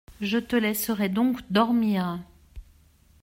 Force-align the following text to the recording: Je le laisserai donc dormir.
Je 0.19 0.39
le 0.39 0.57
laisserai 0.57 1.09
donc 1.09 1.37
dormir. 1.51 2.17